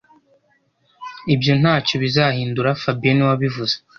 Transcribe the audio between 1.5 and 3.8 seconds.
ntacyo bizahindura fabien niwe wabivuze